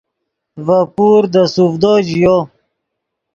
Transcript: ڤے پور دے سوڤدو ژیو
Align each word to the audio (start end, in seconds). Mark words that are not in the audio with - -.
ڤے 0.65 0.79
پور 0.95 1.21
دے 1.33 1.43
سوڤدو 1.53 1.93
ژیو 2.07 2.37